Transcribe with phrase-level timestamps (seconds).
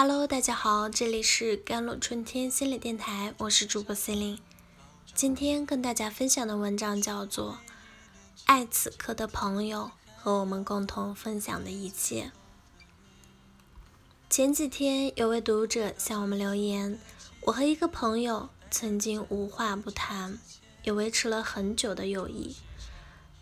[0.00, 4.40] Hello，大家好，这里是甘露春天心理电台，我是主播 c e l i n e
[5.12, 7.54] 今天跟大家分享的文章叫做
[8.44, 12.30] 《爱此刻的朋友和我们共同分享的一切》。
[14.30, 17.00] 前几天有位读者向我们留言，
[17.40, 20.38] 我和一个朋友曾经无话不谈，
[20.84, 22.54] 也维持了很久的友谊，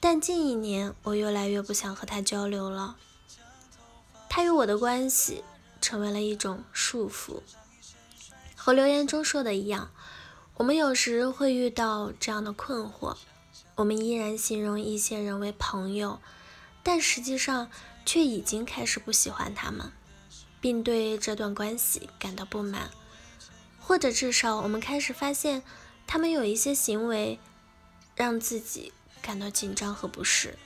[0.00, 2.96] 但近一年我越来越不想和他交流了。
[4.30, 5.44] 他与我的关系。
[5.86, 7.42] 成为了一种束缚，
[8.56, 9.92] 和留言中说的一样，
[10.56, 13.16] 我们有时会遇到这样的困惑：
[13.76, 16.18] 我们依然形容一些人为朋友，
[16.82, 17.70] 但实际上
[18.04, 19.92] 却已经开始不喜欢他们，
[20.60, 22.90] 并对这段关系感到不满，
[23.78, 25.62] 或者至少我们开始发现
[26.04, 27.38] 他们有一些行为
[28.16, 30.58] 让自己感到紧张和不适。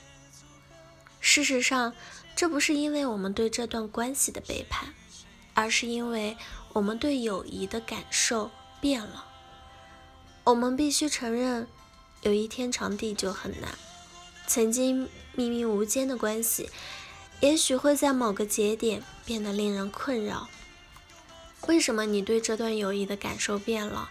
[1.21, 1.93] 事实上，
[2.35, 4.95] 这不是因为我们对这段关系的背叛。
[5.61, 6.37] 而是因为
[6.73, 9.27] 我们对友谊的感受变了。
[10.45, 11.69] 我们必须承认，
[12.23, 13.77] 友谊天长地久很难。
[14.47, 16.71] 曾经秘密无间的关系，
[17.41, 20.49] 也许会在某个节点变得令人困扰。
[21.67, 24.11] 为什么你对这段友谊的感受变了？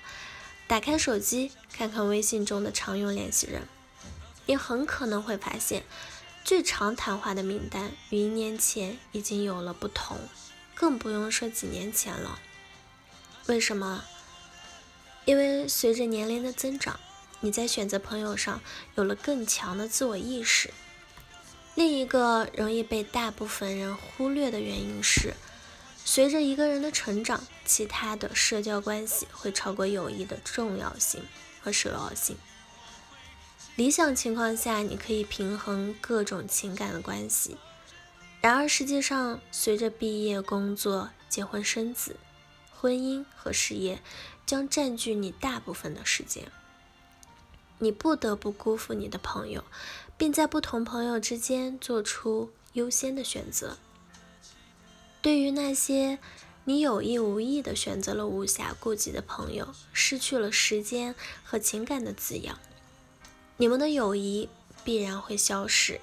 [0.68, 3.64] 打开手机，看看微信中的常用联系人，
[4.46, 5.84] 你很可能会发现，
[6.44, 10.20] 最常谈话的名单与一年前已经有了不同。
[10.80, 12.40] 更不用说几年前了。
[13.48, 14.06] 为什么？
[15.26, 16.98] 因为随着年龄的增长，
[17.42, 18.62] 你在选择朋友上
[18.96, 20.74] 有了更强的自我意识。
[21.76, 25.34] 另一个容易被大部分人忽略的原因是，
[26.06, 31.24] 随着一个人的成长，其他的社交关系会超过友谊的重要性
[31.62, 32.38] 和首要性。
[33.76, 37.58] 理想情况下，你可以平衡各种情感的关系。
[38.42, 42.16] 然而，实际上，随着毕业、工作、结婚、生子，
[42.72, 44.02] 婚姻和事业
[44.46, 46.50] 将占据你大部分的时间，
[47.80, 49.66] 你不得不辜负你的朋友，
[50.18, 53.78] 并在不同朋友之间做出优先的选择。
[55.22, 56.18] 对于那些
[56.64, 61.14] 你有意无意的选择了无暇顾及的朋友，失去了时间
[61.44, 62.58] 和情感的滋养，
[63.58, 64.48] 你们的友谊
[64.86, 66.00] 必然会消失。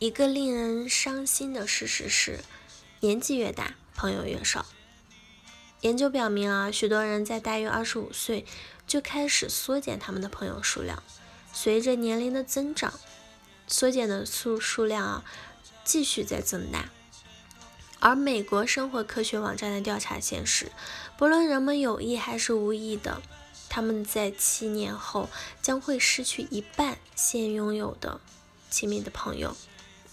[0.00, 2.40] 一个令人伤心的事实是，
[3.00, 4.64] 年纪越大，朋友越少。
[5.82, 8.46] 研究表明啊，许多人在大约二十五岁
[8.86, 11.02] 就开始缩减他们的朋友数量。
[11.52, 12.94] 随着年龄的增长，
[13.66, 15.24] 缩减的数数量啊
[15.84, 16.88] 继续在增大。
[17.98, 20.72] 而美国生活科学网站的调查显示，
[21.18, 23.20] 不论人们有意还是无意的，
[23.68, 25.28] 他们在七年后
[25.60, 28.18] 将会失去一半现拥有的
[28.70, 29.54] 亲密的朋友。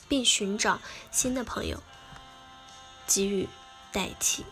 [0.08, 0.80] 并寻找
[1.12, 1.82] 新的朋友，
[3.08, 3.48] 给予
[3.92, 4.46] 代替。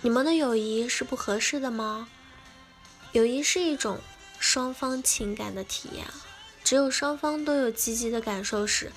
[0.00, 2.08] 你们的友谊是不合适的吗？
[3.12, 4.00] 友谊是一种
[4.38, 6.06] 双方情感的体验，
[6.64, 8.90] 只有双方都有积极的感受时，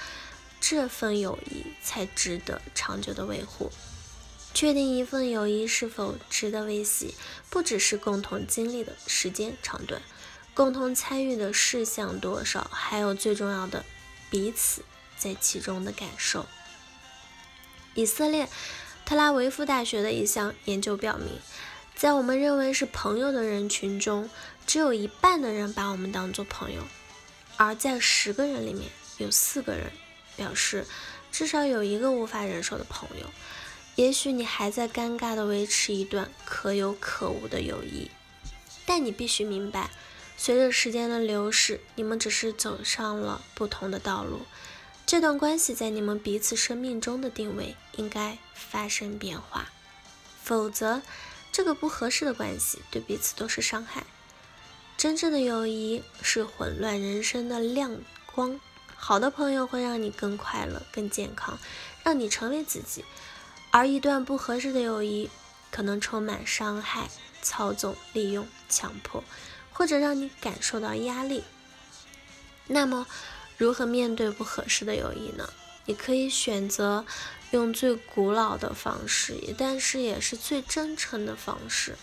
[0.60, 3.72] 这份友谊才值得长久的维护。
[4.54, 7.14] 确定一份友谊是否值得维系，
[7.50, 10.02] 不只是共同经历的时间长短。
[10.56, 13.84] 共同参与的事项多少，还有最重要的，
[14.30, 14.84] 彼此
[15.18, 16.46] 在其中的感受。
[17.94, 18.48] 以色列
[19.06, 21.40] 特拉维夫大学的一项研究表明，
[21.94, 24.30] 在我们认为是朋友的人群中，
[24.66, 26.84] 只有一半的人把我们当做朋友；
[27.58, 29.92] 而在十个人里面，有四个人
[30.38, 30.88] 表示
[31.34, 33.26] 至少有一个无法忍受的朋友。
[33.96, 38.10] 也许你还在尴尬地维持一段可有可无的友谊，
[38.86, 39.90] 但你必须明白。
[40.38, 44.42] 随着时间的流逝，你们只是走上了不同的道路。
[45.06, 49.70] 这段关系在你们彼此生命中的定位应该发生变化，
[50.44, 51.02] 否则
[51.52, 54.06] 这个不合适的关系对彼此都是伤害。
[54.98, 57.98] 真正的友谊是混乱人生的亮
[58.34, 58.60] 光，
[58.96, 61.60] 好的朋友会让你更快乐、更健康，
[62.04, 63.04] 让你成为自己；
[63.72, 65.30] 而一段不合适的友谊
[65.70, 67.10] 可能充满伤害、
[67.42, 69.24] 操纵、利用、强迫。
[69.78, 71.44] 或者让你感受到压力，
[72.68, 73.06] 那么
[73.58, 75.50] 如何面对不合适的友谊呢？
[75.86, 77.06] 你可以选择
[77.52, 81.98] 用最古老的方式，但是也是最真诚的方式，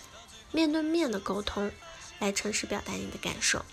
[0.53, 1.73] 面对面的沟通，
[2.19, 3.65] 来诚实表达你的感受。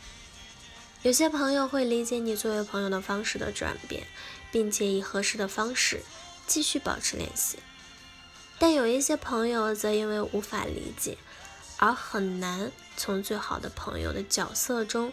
[1.01, 4.07] 有些朋友会理解你作为朋友的方式的转变，
[4.49, 6.03] 并且以合适的方式
[6.47, 7.59] 继续保持联系，
[8.57, 11.17] 但有一些朋友则因为无法理解。
[11.79, 15.11] 而很难从最好的朋友的角色中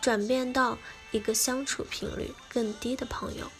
[0.00, 0.76] 转变到
[1.12, 3.50] 一个相处频率更低的朋友。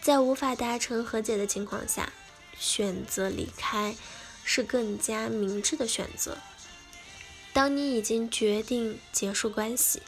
[0.00, 2.12] 在无法达成和解的情况下，
[2.56, 3.96] 选择离开
[4.44, 6.38] 是更加明智的选择。
[7.52, 10.02] 当你已经决定结束关系，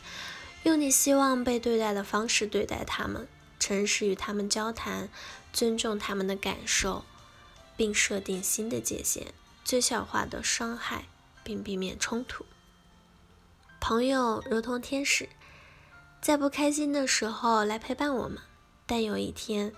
[0.62, 3.26] 用你希望被对待的方式对待他们，
[3.58, 5.08] 诚实与他们交谈，
[5.52, 7.04] 尊重他们的感受，
[7.76, 9.28] 并设定新的界限，
[9.64, 11.06] 最小化的伤害，
[11.50, 12.46] 并避免冲突。
[13.80, 15.28] 朋友如同天使，
[16.22, 18.38] 在不开心的时候来陪伴我们。
[18.86, 19.72] 但有一天，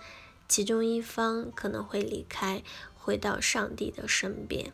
[0.47, 2.61] 其中一方可能会离开，
[2.93, 4.71] 回到上帝的身边。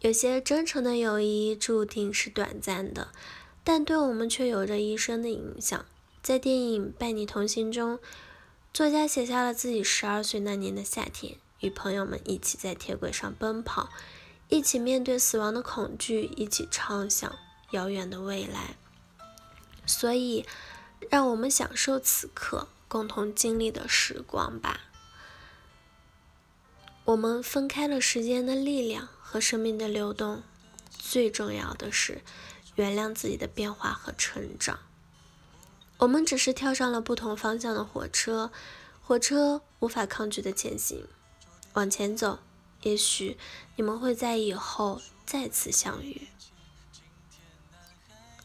[0.00, 3.12] 有些真诚的友谊注定是短暂的，
[3.62, 5.86] 但对我们却有着一生的影响。
[6.20, 8.00] 在电影《伴你同行》中，
[8.74, 13.90] 作家写下了自己十二岁那年的夏天，与朋友们一起在铁轨上奔跑，
[14.52, 17.34] 一起面对死亡的恐惧，一起畅想
[17.70, 18.76] 遥远的未来。
[19.86, 20.44] 所以，
[21.10, 22.68] 让我们享受此刻。
[22.86, 24.82] 共同经历的时光吧。
[27.06, 30.42] 我们分开了时间的力量和生命的流动，
[30.90, 32.20] 最重要的是
[32.74, 34.78] 原谅自己的变化和成长。
[35.96, 38.52] 我们只是跳上了不同方向的火车，
[39.00, 41.06] 火车无法抗拒的前行，
[41.72, 42.40] 往前走。
[42.82, 43.36] 也许
[43.76, 46.28] 你们会在以后再次相遇。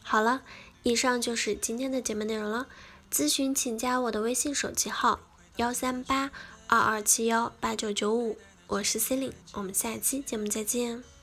[0.02, 0.42] 好了，
[0.82, 2.66] 以上就是今天的节目内容了。
[3.10, 5.20] 咨询请加我的微信手机号
[5.56, 6.30] 幺三八
[6.66, 11.17] 二二七幺八九九五，我是 c e l i n e 我们下期节目再见。